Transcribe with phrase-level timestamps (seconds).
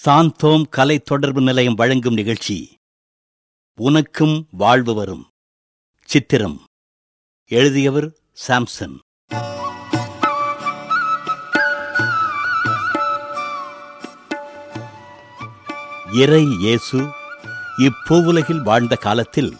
[0.00, 2.76] சாந்தோம் கலை தொடர்பு நிலையம் வழங்கும் நிகழ்ச்சி.
[3.80, 5.28] உனக்கும் வாழ்வு வரும்
[6.04, 6.64] சித்திரம்.
[7.50, 8.16] எழுதியவர்
[8.48, 8.96] சாம்சன்.
[16.12, 17.08] இறை இயேசு
[17.78, 19.56] இப்பூவுலகில் வாழ்ந்த காலத்தில்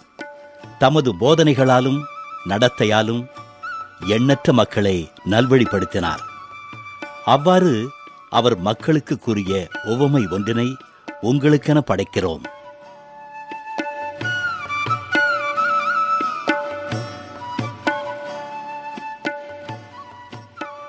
[0.78, 2.02] தமது போதனைகளாலும்
[2.48, 3.26] நடத்தையாலும்
[4.06, 6.22] எண்ணற்ற மக்களை நல்வழிப்படுத்தினார்.
[7.24, 7.90] அவ்வாறு
[8.38, 9.52] அவர் மக்களுக்கு கூறிய
[9.84, 10.66] உவமை ஒன்றினை
[11.22, 12.44] உங்களுக்கென படைக்கிறோம்.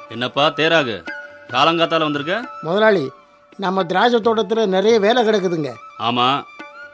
[0.09, 0.95] என்னப்பா தேராகு?
[1.49, 2.35] காலங்காத்தால வந்திருக்க?
[2.61, 3.11] முதலாளி
[3.57, 5.71] நம்ம திராட்சை தோட்டத்தில் நிறைய வேலை கிடக்குதுங்க.
[5.99, 6.27] ஆமா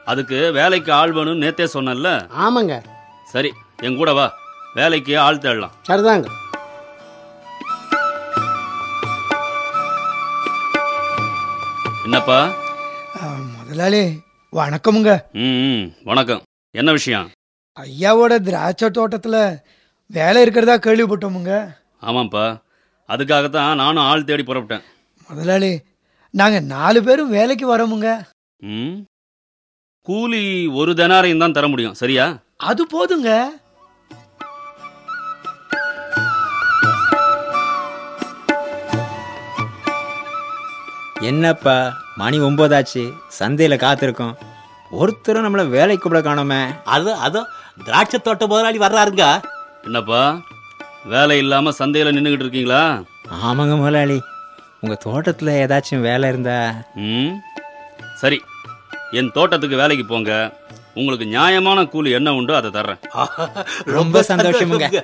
[0.05, 2.11] அதுக்கு வேலைக்கு ஆள் வேணும்னு நேத்தே சொன்னேன்ல.
[2.45, 2.75] ஆமாங்க.
[3.25, 4.27] சரி என் கூட வா.
[4.73, 5.71] வேலைக்கு ஆள் தேடலாம்.
[5.87, 6.27] சரிதாங்க.
[12.09, 12.53] என்னப்பா?
[13.57, 14.19] முதலாளி
[14.51, 15.19] வணக்கமுங்க.
[15.33, 16.41] ம் வணக்கம்.
[16.71, 17.31] என்ன விஷயம்?
[17.79, 19.57] ஐயாவோட திராட்சை தோட்டத்துல
[20.05, 21.75] வேலை இருக்கிறதா கேள்விப்பட்டோமுங்க.
[22.01, 22.61] ஆமாம்ப்பா.
[23.07, 24.81] அதுக்காகத்தான் நானும் ஆள் தேடி புறப்பட்டேன்.
[25.27, 25.79] முதலாளி
[26.29, 28.23] நாங்க நாலு பேரும் வேலைக்கு வரோமுங்க.
[28.57, 28.95] ம்.
[30.01, 31.93] கூலி ஒரு தினாரையும் தான் தர முடியும்.
[31.93, 32.39] சரியா?
[32.57, 33.49] அது போதுங்க.
[41.19, 41.97] என்னப்பா?
[42.15, 44.33] மணி ஒன்பதாச்சு சந்தையில காத்திருக்கோம்.
[44.91, 46.81] ஒருத்தரும் நம்மள வேலைக்கு கூப்பிட காணோமே.
[46.83, 47.47] அது அதோ
[47.85, 49.41] திராட்சை தோட்ட முதலாளி வர்றாருங்க.
[49.83, 50.41] என்னப்பா?
[51.05, 53.03] வேலை இல்லாம சந்தையில நின்றுகிட்டு இருக்கீங்களா?
[53.45, 54.21] ஆமாங்க முதலாளி.
[54.79, 56.73] உங்க தோட்டத்துல ஏதாச்சும் வேலை இருந்தா?
[56.95, 57.35] ம்.
[58.15, 58.41] சரி.
[59.11, 60.57] என் தோட்டத்துக்கு வேலைக்கு போங்க.
[60.93, 62.99] உங்களுக்கு நியாயமான கூலி என்ன உண்டோ அதை தர்றேன்.
[63.85, 65.01] ரொம்ப சந்தோஷமுங்க.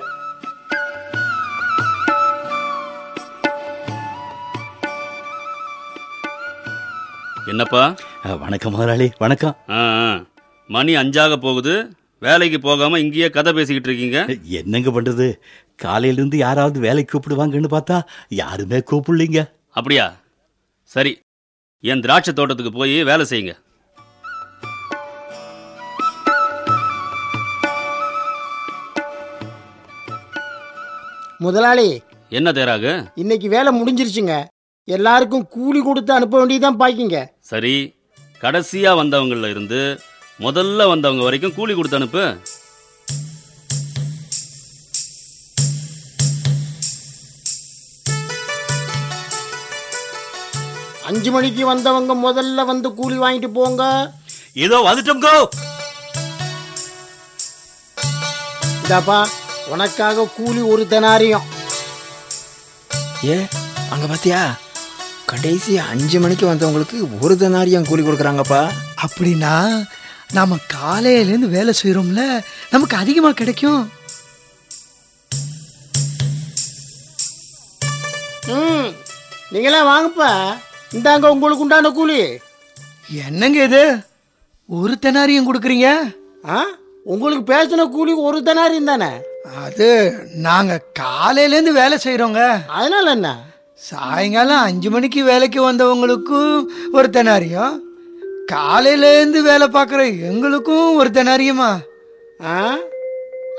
[7.46, 7.94] என்னப்பா?
[8.38, 9.56] வணக்கம் முதலாளி வணக்கம்.
[9.68, 10.24] ஆ ஆ.
[10.68, 11.96] மணி அஞ்சாக போகுது.
[12.20, 14.36] வேலைக்கு போகாம இங்கேயே கதை பேசிக்கிட்டு இருக்கீங்க.
[14.42, 15.38] என்னங்க பண்றது?
[15.76, 19.50] காலையிலிருந்து யாராவது வேலைக்கு கூப்பிடுவாங்கன்னு பார்த்தா யாருமே கூப்பிடலீங்க.
[19.70, 20.14] அப்படியா?
[20.82, 21.20] சரி.
[21.80, 23.54] என் திராட்சை தோட்டத்துக்கு போய் வேலை செய்யுங்க.
[31.38, 33.06] முதலாளி என்ன தேராகு?
[33.14, 34.44] இன்னைக்கு வேலை முடிஞ்சிருச்சுங்க.
[34.94, 37.18] எல்லாருக்கும் கூலி கொடுத்து அனுப்ப வேண்டியதுதான் பாக்கிங்க.
[37.50, 37.72] சரி
[38.42, 39.80] கடைசியா வந்தவங்கள இருந்து
[40.44, 42.24] முதல்ல வந்தவங்க வரைக்கும் கூலி கொடுத்து அனுப்பு.
[51.08, 53.82] அஞ்சு மணிக்கு வந்தவங்க முதல்ல வந்து கூலி வாங்கிட்டு போங்க.
[54.64, 55.34] இதோ வந்துட்டோங்கோ
[58.84, 59.18] இதாப்பா
[59.72, 61.46] உனக்காக கூலி ஒரு தெனாரியம்.
[63.32, 63.38] ஏ
[63.94, 64.40] அங்க பாத்தியா?
[65.30, 68.60] கடைசி அஞ்சு மணிக்கு வந்தவங்களுக்கு ஒரு தினாரியம் கூலி கொடுக்குறாங்கப்பா.
[69.04, 69.54] அப்படின்னா
[70.36, 72.22] நாம காலையிலேருந்து வேலை செய்யறோம்ல
[72.70, 73.82] நமக்கு அதிகமா கிடைக்கும்.
[78.54, 78.88] ம்
[79.52, 80.30] நீங்களாம் வாங்கப்பா.
[80.96, 82.20] இந்தாங்க உங்களுக்கு உண்டான கூலி.
[83.24, 83.84] என்னங்க இது?
[84.68, 85.88] ஒரு தெனாரியம் கொடுக்குறீங்க?
[86.48, 86.64] ஆ
[87.12, 89.10] உங்களுக்கு பேசின கூலி ஒரு தெனாரியம் தானே?
[89.64, 89.88] அது
[90.46, 92.40] நாங்க காலையிலேருந்து வேலை செய்யறோங்க
[92.78, 93.28] அதனால என்ன?
[93.80, 97.74] சாயங்காலம் அஞ்சு மணிக்கு வேலைக்கு வந்தவங்களுக்கும் ஒரு தெனாரியம்
[98.52, 101.70] காலையிலேருந்து வேலை பார்க்குற எங்களுக்கும் ஒரு தெனாரியமா
[102.44, 102.76] ஆ?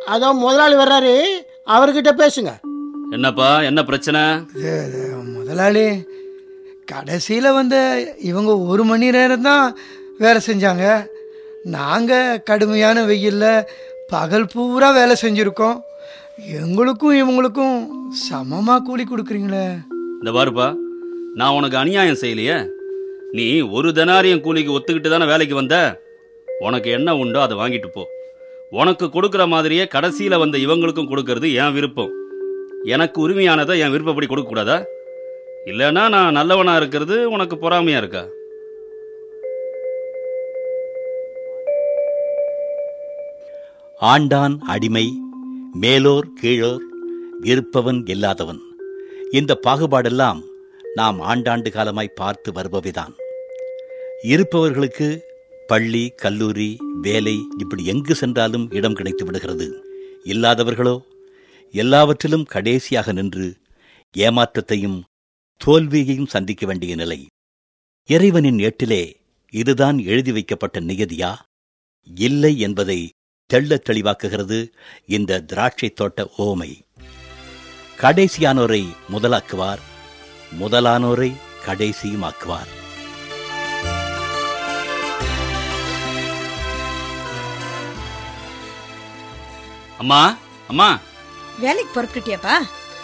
[0.06, 1.14] அதோ முதலாளி வர்றாரு.
[1.66, 2.52] அவர்கிட்ட பேசுங்க.
[3.12, 4.22] என்னப்பா என்ன பிரச்சனை?
[5.24, 5.86] முதலாளி
[6.86, 7.76] கடைசியில் வந்த
[8.18, 9.78] இவங்க ஒரு மணி நேரம் தான்
[10.18, 10.86] வேலை செஞ்சாங்க.
[11.64, 13.66] நாங்கள் கடுமையான வெயிலில்
[14.10, 15.78] பகல் பூரா வேலை செஞ்சுருக்கோம்.
[16.60, 17.78] எங்களுக்கும் இவங்களுக்கும்
[18.30, 19.68] சமமாக கூலி கொடுக்குறீங்களே?
[20.20, 20.76] இந்த பாருப்பா
[21.36, 22.70] நான் உனக்கு அநியாயம் செய்யலையே?
[23.32, 26.02] நீ ஒரு தனாரியம் கூலிக்கு ஒத்துக்கிட்டு தானே வேலைக்கு வந்த?
[26.60, 28.08] உனக்கு என்ன உண்டோ அதை வாங்கிட்டு போ.
[28.70, 32.14] உனக்கு கொடுக்குற மாதிரியே கடைசியில் வந்த இவங்களுக்கும் கொடுக்கறது என் விருப்பம்.
[32.84, 34.86] எனக்கு உரிமையானதை என் விருப்பப்படி கொடுக்கக்கூடாதா?
[35.66, 38.26] இல்லைன்னா நான் நல்லவனாக இருக்கிறது உனக்கு பொறாமையாக இருக்கா?
[44.02, 45.14] ஆண்டான் அடிமை
[45.74, 46.86] மேலோர் கீழோர்
[47.44, 48.62] இருப்பவன் இல்லாதவன்.
[49.32, 50.42] இந்த பாகுபாடெல்லாம்
[50.96, 53.14] நாம் ஆண்டாண்டு காலமாய் பார்த்து வருபவைதான்.
[54.24, 55.24] இருப்பவர்களுக்கு
[55.68, 59.84] பள்ளி கல்லூரி வேலை இப்படி எங்கு சென்றாலும் இடம் கிடைத்து விடுகிறது.
[60.24, 61.02] இல்லாதவர்களோ
[61.72, 63.58] எல்லாவற்றிலும் கடைசியாக நின்று
[64.18, 65.04] ஏமாற்றத்தையும்
[65.58, 67.26] தோல்வியையும் சந்திக்க வேண்டிய நிலை.
[68.10, 69.16] இறைவனின் ஏட்டிலே
[69.52, 71.36] இதுதான் எழுதி வைக்கப்பட்ட நியதியா?
[72.16, 73.10] இல்லை என்பதை
[73.46, 74.70] தெள்ளத் தெளிவாக்குகிறது
[75.08, 76.86] இந்த திராட்சை தோட்ட ஓமை.
[78.02, 79.80] கடைசியானோரை முதலாக்குவார்.
[80.60, 82.68] முதலானோரை கடைசியும் கடைசியுமாக்குவார்.
[89.98, 91.00] அம்மா அம்மா.
[91.60, 92.54] வேலைக்கு பொறுக்கிட்டியாப்பா?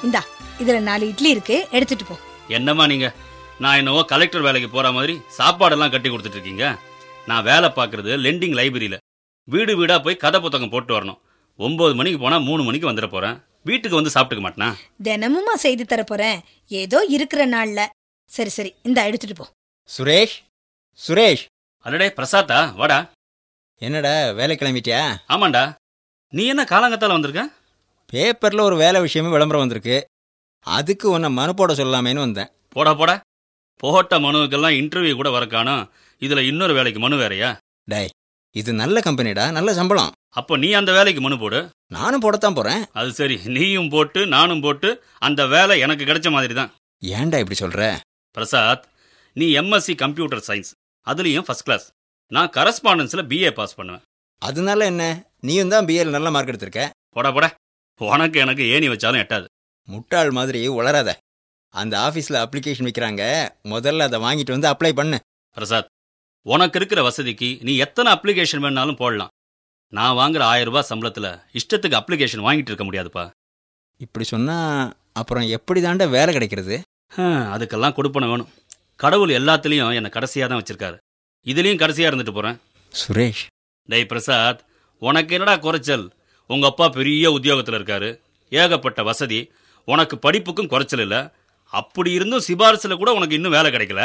[0.03, 0.23] இந்தா
[0.59, 2.17] இதுல நாலு இட்லி இருக்கு எடுத்துட்டு போ.
[2.47, 3.13] என்னம்மா நீங்க?
[3.59, 6.77] நான் என்னவோ கலெக்டர் வேலைக்கு போற மாதிரி சாப்பாடெல்லாம் கட்டி கொடுத்துட்டு இருக்கீங்க.
[7.25, 8.97] நான் வேலை பார்க்கறது லெண்டிங் லைப்ரரியில
[9.43, 11.19] வீடு வீடா போய் கதை புத்தகம் போட்டு வரணும்.
[11.57, 13.43] ஒன்பது மணிக்கு போனா மூணு மணிக்கு வந்துட போறேன்.
[13.63, 14.73] வீட்டுக்கு வந்து சாப்பிட்டுக்க மாட்டேனா?
[15.03, 16.41] தினமுமா செய்து தர போறேன்.
[16.67, 17.85] ஏதோ இருக்கிற நாள்ல.
[18.25, 19.49] சரி சரி இந்தா எடுத்துட்டு போ.
[19.97, 20.35] சுரேஷ்
[21.07, 21.45] சுரேஷ்.
[21.79, 23.11] அடடே பிரசாத்தா வாடா.
[23.77, 25.17] என்னடா வேலை கிளம்பிட்டியா?
[25.27, 25.73] ஆமாண்டா.
[26.29, 27.49] நீ என்ன காலங்கத்தால வந்திருக்க?
[28.11, 30.05] பேப்பரில் ஒரு வேலை விஷயமே விளம்பரம் வந்திருக்கு.
[30.59, 32.49] அதுக்கு உன்னை மனு போட சொல்லலாமேன்னு வந்தேன்.
[32.69, 33.21] போடா போடா.
[33.77, 37.57] போட்ட மனுவுக்கெல்லாம் இன்டர்வியூ கூட வர காணோம் இதுல இன்னொரு வேலைக்கு மனு வேறயா?
[37.83, 38.09] டேய்
[38.51, 40.12] இது நல்ல கம்பெனிடா நல்ல சம்பளம்.
[40.35, 41.59] அப்போ நீ அந்த வேலைக்கு மனு போடு.
[41.95, 44.89] நானும் போடத்தான் போகிறேன் அது சரி நீயும் போட்டு நானும் போட்டு
[45.27, 46.71] அந்த வேலை எனக்கு கிடைச்ச மாதிரி தான்.
[47.01, 47.83] ஏன்டா இப்படி சொல்கிற
[48.35, 48.85] பிரசாத்
[49.35, 50.71] நீ எம்எஸ்சி கம்ப்யூட்டர் சயின்ஸ்
[51.07, 51.85] அதுலேயும் ஃபர்ஸ்ட் கிளாஸ்
[52.31, 54.03] நான் கரஸ்பாண்டன்ஸில் பிஏ பாஸ் பண்ணுவேன்.
[54.41, 55.03] அதனால என்ன?
[55.47, 56.83] நீயும் தான் பிஏல நல்ல மார்க் எடுத்திருக்க.
[57.15, 57.49] போடா போடா.
[58.01, 59.45] உனக்கு எனக்கு ஏணி வச்சாலும் எட்டாது.
[59.87, 61.11] முட்டாள் மாதிரி உளராத
[61.73, 63.23] அந்த ஆஃபீஸில் அப்ளிகேஷன் வைக்கிறாங்க.
[63.73, 65.17] முதல்ல அதை வாங்கிட்டு வந்து அப்ளை பண்ணு.
[65.57, 65.91] பிரசாத்
[66.45, 69.33] உனக்கு இருக்கிற வசதிக்கு நீ எத்தனை அப்ளிகேஷன் வேணாலும் போடலாம்.
[69.97, 71.27] நான் வாங்குற ஆயிரம் ரூபாய் சம்பளத்தில்
[71.59, 73.23] இஷ்டத்துக்கு அப்ளிகேஷன் வாங்கிட்டு இருக்க முடியாதுப்பா.
[74.05, 76.75] இப்படி சொன்னால் அப்புறம் எப்படி தாண்டா வேலை கிடைக்கிறது?
[77.53, 78.49] அதுக்கெல்லாம் கொடுப்பன வேணும்.
[79.03, 80.97] கடவுள் எல்லாத்துலேயும் என்னை கடைசியாக தான் வச்சிருக்காரு.
[81.51, 82.57] இதுலேயும் கடைசியாக இருந்துட்டு போகிறேன்
[83.01, 83.43] சுரேஷ்.
[83.89, 84.63] டேய் பிரசாத்
[85.09, 86.05] உனக்கு என்னடா குறைச்சல்?
[86.49, 88.09] உங்க அப்பா பெரிய உத்தியோகத்தில் இருக்காரு.
[88.61, 89.41] ஏகப்பட்ட வசதி.
[89.87, 91.21] உனக்கு படிப்புக்கும் குறைச்சல் இல்லை.
[91.73, 94.01] அப்படி இருந்தும் சிபாரிசில் கூட உனக்கு இன்னும் வேலை கிடைக்கல.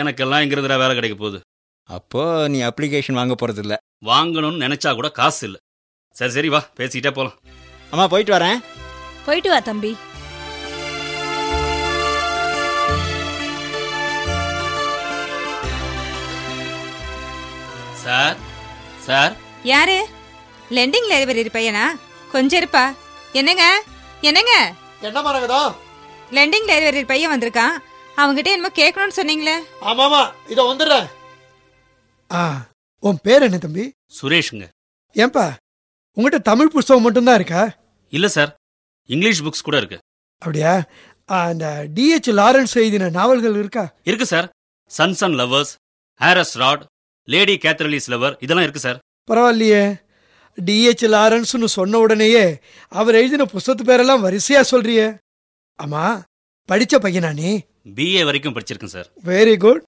[0.00, 1.40] எனக்கெல்லாம் இங்கிருந்துடா வேலை கிடைக்க போகுது?
[1.96, 3.76] அப்போ நீ அப்ளிகேஷன் வாங்க போகிறது இல்லை
[4.06, 5.60] வாங்கணும்னு நினைச்சா கூட காசு இல்லை.
[6.14, 7.38] சரி சரி வா பேசிக்கிட்டே போகலாம்
[7.90, 8.58] அம்மா போயிட்டு வரேன்.
[9.26, 9.92] போயிட்டு வா தம்பி.
[18.04, 18.36] Sir
[19.06, 19.32] sir.
[19.62, 19.98] யாரு?
[20.76, 21.84] லெண்டிங் லைப்ரரி பையனா?
[22.32, 22.84] கொஞ்சம் இருப்பா.
[23.32, 23.64] என்னங்க?
[24.20, 24.54] என்னங்க?
[25.00, 25.62] என்ன மரகதா?
[26.36, 27.76] லெண்டிங் லைப்ரரி பையன் வந்திருக்கான்.
[28.16, 29.56] அவங்ககிட்ட என்னமோ கேட்கணும்னு சொன்னீங்களே.
[29.90, 31.08] ஆமாமா இதோ வந்துடுறேன்.
[32.32, 32.68] ஆ
[33.00, 33.92] உன் பேர் என்ன தம்பி?
[34.22, 34.68] சுரேஷுங்க.
[35.14, 35.52] ஏன்பா
[36.12, 37.74] உங்ககிட்ட தமிழ் புஸ்தகம் மட்டும்தான் இருக்கா?
[38.08, 38.56] இல்லை சார்.
[39.06, 39.98] இங்கிலீஷ் புக்ஸ் கூட இருக்கு.
[40.38, 40.84] அப்படியா?
[41.26, 43.94] அந்த டிஹெச் லாரன்ஸ் எழுதின நாவல்கள் இருக்கா?
[44.02, 44.50] இருக்கு சார்.
[44.98, 45.74] சன்ஸ் அண்ட் லவர்ஸ்
[46.14, 46.86] ஹாரஸ் ராட்
[47.24, 48.98] லேடி கேத்ரலிஸ் லவர் இதெல்லாம் இருக்கு சார்.
[49.30, 50.06] பரவாயில்லையே.
[50.64, 55.18] டிஹெச் லாரன்ஸ்னு சொன்ன உடனேயே அவர் எழுதின புஸ்தகத்து பேரெல்லாம் வரிசையா சொல்றியே.
[55.82, 56.22] ஆமா
[56.68, 57.60] படிச்ச பையனா நீ?
[57.94, 59.10] பிஏ வரைக்கும் படிச்சிருக்கேன் சார்.
[59.24, 59.82] வெரி குட்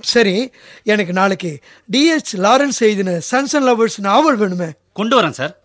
[0.00, 0.50] சரி
[0.82, 1.60] எனக்கு நாளைக்கு
[1.92, 4.70] டிஹெச் லாரன்ஸ் எழுதின சன்ஸ் அண்ட் லவர்ஸ் நாவல் வேணுமே.
[4.92, 5.58] கொண்டு வரேன் சார்.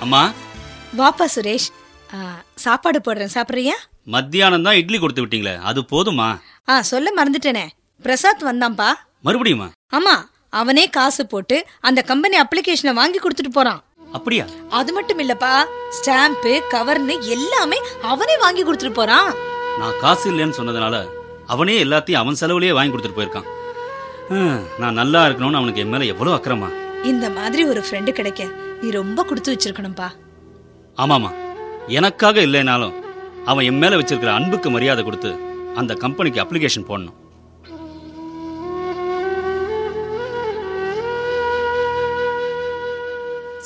[0.00, 0.32] அம்மா.
[0.98, 1.68] வாப்பா சுரேஷ்.
[2.14, 3.72] ஆ, சாப்பாடு போடுறேன் சாப்பிட்றியா?
[4.04, 6.40] மத்தியானம் தான் இட்லி கொடுத்து விட்டீங்களே அது போதுமா?
[6.68, 7.68] ஆ சொல்ல மறந்துட்டேனே.
[8.02, 8.92] பிரசாத் வந்தான்பா?
[9.24, 9.70] மறுபடியுமா?
[9.96, 13.83] ஆமா அவனே காசு போட்டு அந்த கம்பெனி அப்ளிகேஷனை வாங்கி கொடுத்துட்டு போறான்.
[14.16, 14.44] அப்படியா?
[14.78, 15.52] அது மட்டும் இல்லப்பா
[15.96, 17.78] ஸ்டாம்ப்பு கவர்னு எல்லாமே
[18.12, 19.30] அவனே வாங்கி கொடுத்துட்டு போறான்.
[19.80, 20.96] நான் காசு இல்லைன்னு சொன்னதுனால
[21.54, 23.48] அவனே எல்லாத்தையும் அவன் செலவுலயே வாங்கி கொடுத்துட்டு போயிருக்கான்.
[24.82, 26.68] நான் நல்லா இருக்கணும்னு அவனுக்கு என் மேல எவ்வளவு அக்கறமா?
[27.12, 28.42] இந்த மாதிரி ஒரு ஃப்ரெண்டு கிடைக்க
[28.82, 30.08] நீ ரொம்ப கொடுத்து வச்சிருக்கணும்பா.
[31.04, 31.30] ஆமாமா
[31.98, 32.94] எனக்காக இல்லைனாலும்
[33.50, 35.32] அவன் என் மேல வச்சிருக்கிற அன்புக்கு மரியாதை கொடுத்து
[35.80, 37.18] அந்த கம்பெனிக்கு அப்ளிகேஷன் போடணும்.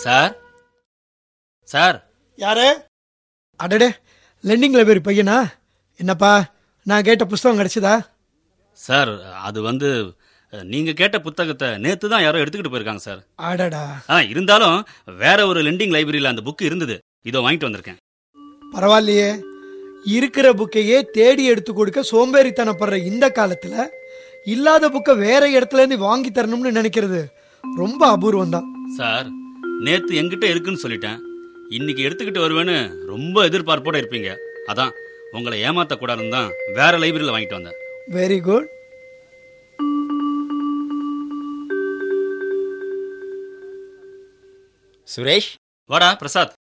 [0.02, 0.32] சார்?
[1.68, 1.96] சார்.
[2.38, 2.68] யாரு?
[3.60, 3.88] அடடே
[4.44, 5.38] லெண்டிங் லைப்ரரி பையனா?
[6.00, 6.32] என்னப்பா
[6.86, 7.94] நான் கேட்ட புஸ்தகம் கிடைச்சதா?
[8.78, 9.12] சார்
[9.48, 9.88] அது வந்து
[10.52, 13.20] நீங்க கேட்ட புத்தகத்தை நேத்து தான் யாரோ எடுத்துக்கிட்டு போயிருக்காங்க சார்.
[13.48, 13.82] அடடா.
[14.12, 14.76] ஆ இருந்தாலும்
[15.22, 16.94] வேற ஒரு லெண்டிங் லைப்ரரியில அந்த புக் இருந்தது.
[17.30, 17.98] இதோ வாங்கிட்டு வந்திருக்கேன்.
[18.74, 19.28] பரவாயில்லையே.
[20.16, 23.74] இருக்கிற புக்கையே தேடி எடுத்து கொடுக்க சோம்பேறித்தனப்படுற இந்த காலத்துல
[24.46, 27.20] இல்லாத புக்கை வேற இடத்துல இருந்து வாங்கி தரணும்னு நினைக்கிறது
[27.64, 29.26] ரொம்ப அபூர்வம் தான் சார்
[29.86, 31.18] நேத்து என்கிட்ட இருக்குன்னு சொல்லிட்டேன்.
[31.76, 32.76] இன்னைக்கு எடுத்துக்கிட்டு வருவேன்னு
[33.10, 34.30] ரொம்ப எதிர்பார்ப்போட இருப்பீங்க.
[34.70, 34.92] அதான்
[35.36, 37.78] உங்களை ஏமாத்த கூடாதுன்னு தான் வேற லைப்ரரியில வாங்கிட்டு வந்தேன்.
[38.16, 38.68] Very good
[45.08, 45.50] Suresh?
[45.90, 46.54] வாடா பிரசாத்.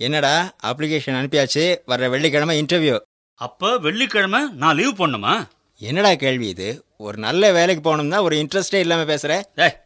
[0.00, 0.34] என்னடா
[0.70, 2.96] அப்ளிகேஷன் அனுப்பியாச்சு வர்ற வெள்ளிக்கிழமை இன்டர்வியூ
[3.40, 5.34] அப்ப வெள்ளிக்கிழமை நான் லீவ் போடணுமா?
[5.80, 6.68] என்னடா கேள்வி இது?
[7.06, 9.34] ஒரு நல்ல வேலைக்கு போகணும்னா ஒரு இன்ட்ரெஸ்டே இல்லாமல் பேசுகிற
[9.66, 9.76] ஏய்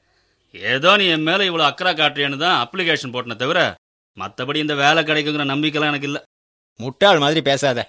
[0.55, 3.61] ஏதோ நீ என் மேல இவ்வளவு அக்கறை காட்டுறியன்னு தான் அப்ளிகேஷன் போட்டனே தவிர
[4.21, 6.23] மத்தபடி இந்த வேலை கிடைக்குங்கிற நம்பிக்கைலாம் எனக்கு இல்ல.
[6.77, 7.89] முட்டாள் மாதிரி பேசாத.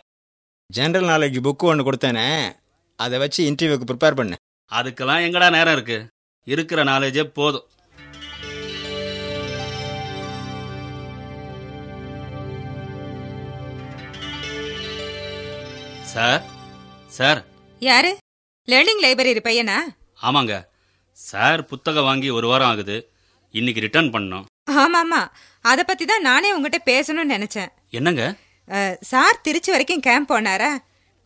[0.73, 2.55] ஜென்ரல் நாலேஜ் புக்கு ஒன்று கொடுத்தேனே
[2.95, 4.35] அதை வச்சு இன்டர்வியூக்கு ப்ரிப்பேர் பண்ணு.
[4.71, 6.07] அதுக்கெல்லாம் எங்கடா நேரம் இருக்கு?
[6.43, 7.67] இருக்கிற நாலேஜே போதும்.
[16.01, 16.43] Sir
[17.07, 17.45] sir.
[17.79, 18.17] யாரு?
[18.67, 19.77] லேர்னிங் லைப்ரரி பையனா?
[20.21, 20.65] ஆமாங்க.
[21.11, 23.11] சார் புத்தகம் வாங்கி ஒரு வாரம் ஆகுது.
[23.51, 25.21] இன்னைக்கு ரிட்டர்ன் பண்ணோம் ஆமாமா.
[25.61, 27.71] அத பத்தி தான் நானே உங்ககிட்ட பேசணும்னு நினைச்சேன்.
[27.89, 28.23] என்னங்க?
[29.01, 30.69] சார் திருச்சி வரைக்கும் கேம்ப் போனாரா?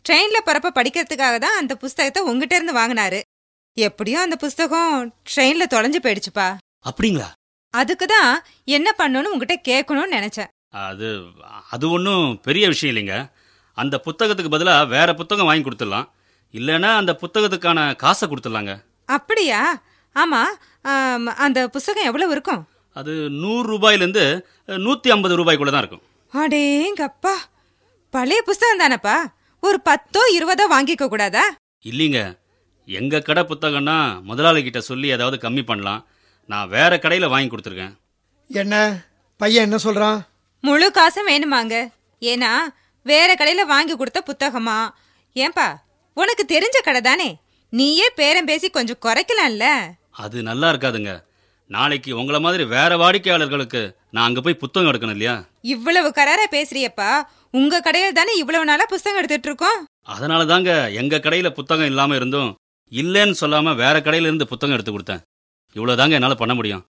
[0.05, 3.19] ட்ரெயின்ல போறப்ப படிக்கிறதுக்காக தான் அந்த புஸ்தகத்தை உங்ககிட்ட இருந்து வாங்கினாரு.
[3.77, 4.93] எப்படியும் அந்த புஸ்தகம்
[5.31, 6.47] ட்ரெயின்ல தொலைஞ்சு போயிடுச்சுப்பா.
[6.85, 7.27] அப்படிங்களா?
[7.73, 8.31] அதுக்கு தான்
[8.77, 10.49] என்ன பண்ணணும்னு உங்ககிட்ட கேட்கணும்னு நினைச்சேன்.
[10.87, 11.07] அது
[11.71, 13.15] அது ஒன்றும் பெரிய விஷயம் இல்லைங்க.
[13.77, 16.07] அந்த புத்தகத்துக்கு பதிலாக வேற புத்தகம் வாங்கி கொடுத்துடலாம்.
[16.53, 18.73] இல்லைன்னா அந்த புத்தகத்துக்கான காசை கொடுத்துடலாங்க.
[19.05, 19.61] அப்படியா?
[20.15, 20.41] ஆமா.
[20.91, 22.61] ஆம், அந்த புஸ்தகம் எவ்வளவு இருக்கும்?
[22.93, 26.03] அது நூறு ரூபாயிலேருந்து நூற்றி ஐம்பது ரூபாய்க்குள்ள தான் இருக்கும்.
[26.33, 27.35] அடேங்கப்பா
[28.09, 29.15] பழைய புஸ்தகம் தானப்பா?
[29.59, 31.43] ஒரு பத்தோ இருபதோ வாங்கிக்க கூடாதா?
[31.85, 32.37] இல்லைங்க.
[32.87, 36.07] எங்கள் கடை புத்தகம்னா முதலாளி கிட்ட சொல்லி ஏதாவது கம்மி பண்ணலாம்.
[36.45, 37.93] நான் வேற கடையில் வாங்கி கொடுத்துருக்கேன்.
[38.49, 38.75] என்ன?
[39.37, 40.19] பையன் என்ன சொல்றான்?
[40.61, 41.75] முழு காசும் வேணுமாங்க.
[42.21, 42.51] ஏன்னா
[43.05, 44.89] வேற கடையில வாங்கி கொடுத்த புத்தகமா?
[45.35, 45.67] ஏன்பா
[46.13, 47.29] உனக்கு தெரிஞ்ச கடை தானே?
[47.69, 49.65] நீயே பேரம் பேசி கொஞ்சம் குறைக்கலாம்ல.
[50.11, 51.11] அது நல்லா இருக்காதுங்க.
[51.69, 55.35] நாளைக்கு உங்களை மாதிரி வேற வாடிக்கையாளர்களுக்கு நான் அங்கே போய் புத்தகம் எடுக்கணும் இல்லையா?
[55.61, 57.09] இவ்வளவு கராரா பேசுறியப்பா.
[57.51, 59.79] உங்க கடையில தானே இவ்வளவு நாளா புஸ்தகம் எடுத்துட்டு இருக்கோம்?
[60.03, 62.51] அதனால தாங்க எங்கள் கடையில் புத்தகம் இல்லாமல் இருந்தும்
[62.91, 65.21] இல்லைன்னு சொல்லாமல் வேற கடையில இருந்து புத்தகம் எடுத்து கொடுத்தேன்.
[65.75, 66.83] இவ்வளோதாங்க என்னால் பண்ண முடியும்.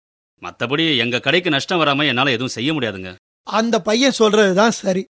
[0.43, 3.13] மற்றபடி எங்கள் கடைக்கு நஷ்டம் வராமல் என்னால் எதுவும் செய்ய முடியாதுங்க.
[3.47, 5.05] அந்த பையன் சொல்றது தான் சரி.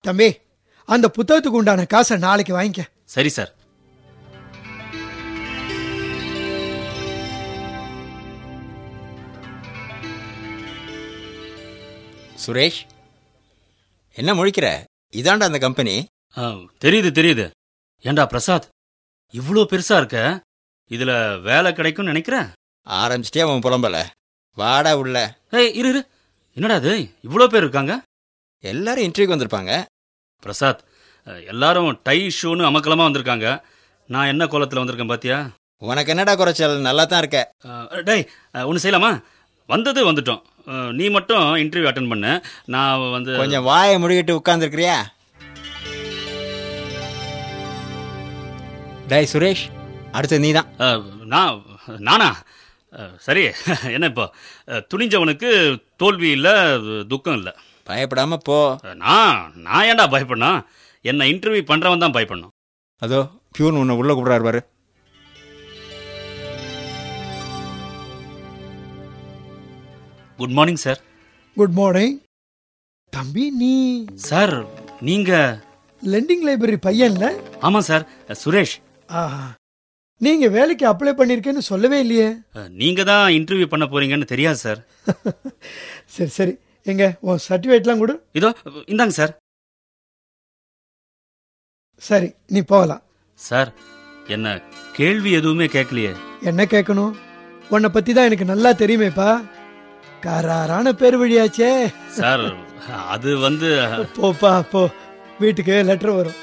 [0.00, 0.30] தம்பி
[0.88, 2.82] அந்த புத்தகத்துக்கு உண்டான காசை நாளைக்கு வாங்கிக்க.
[3.04, 3.50] சரி சார்.
[12.36, 12.80] சுரேஷ்
[14.16, 14.66] என்ன முழிக்கிற?
[15.12, 15.94] இதாண்டா அந்த கம்பெனி
[16.36, 16.44] ஆ,
[16.84, 17.44] தெரியுது தெரியுது.
[18.04, 18.66] ஏண்டா பிரசாத்
[19.34, 20.18] இவ்வளோ பெருசா இருக்க?
[20.90, 22.48] இதுல வேலை கிடைக்கும்னு நினைக்கிறேன்.
[22.86, 23.98] ஆரம்பிச்சிட்டே அவன் புலம்பல?
[24.58, 25.16] வாடா உள்ள.
[25.58, 26.02] ஏய் இரு இரு.
[26.56, 26.94] என்னடா இது?
[27.26, 27.94] இவ்வளோ பேர் இருக்காங்க?
[28.64, 29.72] எல்லாரும் இன்டர்வியூக்கு வந்திருப்பாங்க.
[30.42, 30.82] பிரசாத்
[31.52, 33.46] எல்லாரும் டை ஷூன்னு அமக்கலமா வந்திருக்காங்க.
[34.10, 35.38] நான் என்ன கோலத்தில் வந்திருக்கேன் பாத்தியா?
[35.82, 36.76] உனக்கு என்னடா குறைச்சல்?
[36.88, 37.38] நல்லா தான் இருக்க
[38.08, 38.26] டேய்
[38.68, 39.12] ஒன்று செய்யலாமா?
[39.68, 40.42] வந்தது வந்துட்டோம்.
[40.98, 42.32] நீ மட்டும் இன்டர்வியூ அட்டன் பண்ணு.
[42.74, 44.96] நான் வந்து கொஞ்சம் வாயை முடிக்கிட்டு உட்கார்ந்துருக்கிறியா?
[49.12, 49.64] டேய் சுரேஷ்
[50.16, 50.68] அடுத்து நீ தான்
[51.32, 51.54] நான்
[52.08, 52.28] நானா?
[53.26, 53.42] சரி.
[53.96, 54.26] என்ன இப்போ?
[54.90, 55.48] துணிஞ்சவனுக்கு
[56.02, 56.54] தோல்வி இல்லை
[57.12, 57.52] துக்கம் இல்லை.
[57.88, 58.58] பயப்படாம போ.
[59.04, 60.60] நான் நான் ஏன்டா பயப்படணும்?
[61.04, 62.52] என்னை இன்டர்வியூ பண்றவன் தான் பயப்படணும்.
[63.02, 63.18] அதோ
[63.56, 64.60] பியூன் உன்னை உள்ள கூப்பிடாரு பாரு.
[70.38, 71.00] Good morning sir
[71.56, 72.16] good morning
[73.12, 73.74] தம்பி நீ
[74.30, 74.56] சார்
[75.08, 75.32] நீங்க
[76.02, 77.26] லெண்டிங் லைப்ரரி பையன்ல?
[77.66, 78.02] ஆமா சார்
[78.42, 78.74] சுரேஷ்.
[80.20, 82.26] நீங்க வேலைக்கு அப்ளை பண்ணிருக்கேன்னு சொல்லவே இல்லையே.
[82.80, 84.80] நீங்க தான் இன்டர்வியூ பண்ண போறீங்கன்னு தெரியாது சார்
[86.16, 86.54] சரி சரி.
[86.86, 88.14] எங்க உன் சர்டிஃபிகேட்லாம் கொடு.
[88.38, 88.50] இதோ
[88.92, 89.32] இந்தாங்க சார்
[92.02, 93.02] சரி நீ போகலாம்.
[93.38, 93.70] சார்
[94.34, 94.48] என்ன
[94.98, 96.12] கேள்வி எதுவுமே கேட்கலையே.
[96.50, 97.12] என்ன கேட்கணும்?
[97.74, 99.28] உன்னை பத்தி தான் எனக்கு நல்லா தெரியுமேப்பா.
[100.26, 101.70] கராரான பேர் வழியாச்சே.
[102.18, 102.44] சார்
[103.14, 103.68] அது வந்து
[104.18, 104.82] போப்பா போ
[105.42, 106.38] வீட்டுக்கு லெட்டர் வரும்.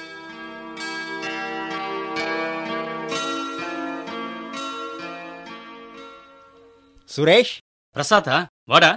[7.16, 7.54] சுரேஷ்?
[7.96, 8.36] பிரசாத்தா
[8.72, 8.92] வாடா.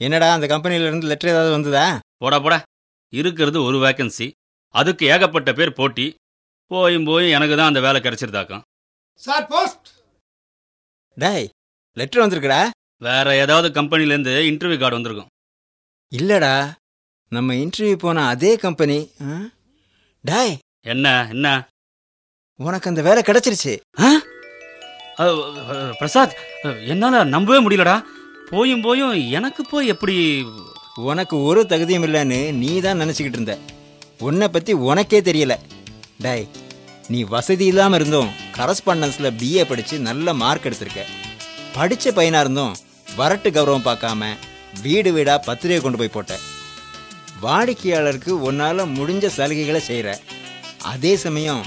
[0.00, 1.86] என்னடா அந்த கம்பெனில இருந்து லெட்டர் ஏதாவது வந்ததா?
[2.22, 2.58] போடா போடா.
[3.12, 4.26] இருக்கிறது ஒரு வேக்கன்சி
[4.74, 6.06] அதுக்கு ஏகப்பட்ட பேர் போட்டி.
[6.70, 8.62] போயும் போய் எனக்கு தான் அந்த வேலை கிடைச்சிருதாக்கும்.
[9.24, 9.88] சார் போஸ்ட்
[11.16, 11.48] டேய்
[11.96, 12.60] லெட்டர் வந்திருக்குடா.
[13.00, 15.30] வேற ஏதாவது கம்பெனிலேருந்து இன்டர்வியூ கார்டு வந்திருக்கும்.
[16.12, 16.54] இல்லடா.
[17.32, 18.98] நம்ம இன்டர்வியூ போன அதே கம்பெனி
[20.24, 20.54] டேய்.
[20.86, 21.48] என்ன என்ன?
[22.60, 23.74] உனக்கு அந்த வேலை கிடைச்சிருச்சு.
[26.00, 26.34] பிரசாத்
[26.92, 27.96] என்னால நம்பவே முடியலடா.
[28.50, 30.16] போயும் போயும் எனக்கு போய் எப்படி?
[31.08, 33.54] உனக்கு ஒரு தகுதியும் இல்லைன்னு நீ தான் நினச்சிக்கிட்டு இருந்த.
[34.28, 35.56] உன்னை பற்றி உனக்கே தெரியல.
[36.26, 36.46] டேய்
[37.08, 41.02] நீ வசதி இல்லாமல் இருந்தும் கரஸ்பாண்டன்ஸில் பிஏ படித்து நல்ல மார்க் எடுத்திருக்க.
[41.74, 42.72] படித்த பையனாக இருந்தும்
[43.18, 44.28] வரட்டு கௌரவம் பார்க்காம
[44.82, 46.38] வீடு வீடாக பத்திரிகை கொண்டு போய் போட்ட.
[47.42, 50.20] வாடிக்கையாளருக்கு உன்னால் முடிஞ்ச சலுகைகளை செய்கிற
[50.82, 51.62] அதே சமயம்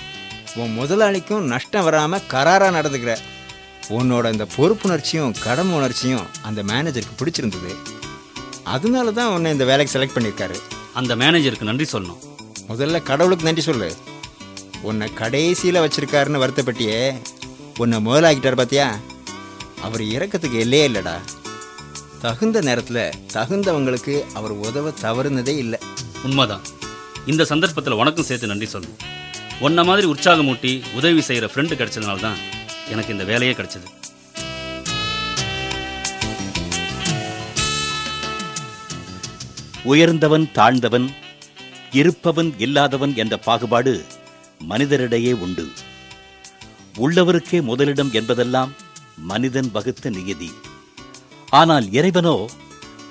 [0.55, 3.17] உன் முதலாளிக்கும் நஷ்டம் வராமல் கராராக நடந்துக்கிற.
[3.89, 7.71] உன்னோட இந்த பொறுப்புணர்ச்சியும் கடமை உணர்ச்சியும் அந்த மேனேஜருக்கு பிடிச்சிருந்தது.
[8.63, 10.57] அதனால தான் உன்னை இந்த வேலைக்கு செலக்ட் பண்ணியிருக்காரு.
[10.93, 12.21] அந்த மேனேஜருக்கு நன்றி சொல்லணும்.
[12.69, 13.95] முதல்ல கடவுளுக்கு நன்றி சொல்லு.
[14.81, 17.21] உன்னை கடைசியில் வச்சிருக்காருன்னு வருத்தப்பட்டியே.
[17.77, 18.87] உன்னை முதலாக்கிட்டார் பார்த்தியா
[19.83, 21.15] அவர் இறக்கத்துக்கு எல்லையே இல்லைடா.
[22.21, 25.79] தகுந்த நேரத்தில் தகுந்தவங்களுக்கு அவர் உதவ தவறுனதே இல்லை.
[26.23, 26.61] உண்மைதான்.
[27.25, 29.01] இந்த சந்தர்ப்பத்தில் உனக்கும் சேர்த்து நன்றி சொல்லணும்.
[29.59, 32.37] உன்ன மாதிரி உற்சாகமூட்டி உதவி செய்கிற ஃப்ரெண்டு கிடைச்சதுனால தான்
[32.89, 33.89] எனக்கு இந்த வேலையே கிடைச்சது.
[39.83, 41.13] உயர்ந்தவன் தாழ்ந்தவன்
[41.91, 44.05] இருப்பவன் இல்லாதவன் என்ற பாகுபாடு
[44.69, 45.67] மனிதரிடையே உண்டு.
[46.97, 48.82] உள்ளவருக்கே முதலிடம் என்பதெல்லாம்
[49.17, 50.51] மனிதன் வகுத்த நியதி.
[51.49, 52.49] ஆனால் இறைவனோ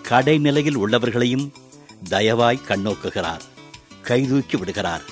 [0.08, 1.52] கடைநிலையில் உள்ளவர்களையும்
[2.10, 3.40] தயவாய் கண்ணோக்குகிறார்
[4.02, 5.02] கைதூக்கி விடுகிறார்.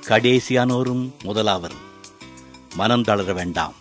[0.00, 1.72] கடைசியானோரும் முதலாவர்.
[2.74, 3.74] மனம் தளர வேண்டாம்.